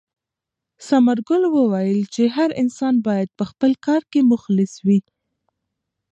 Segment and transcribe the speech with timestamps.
[0.87, 4.99] ثمرګل وویل چې هر انسان باید په خپل کار کې مخلص وي.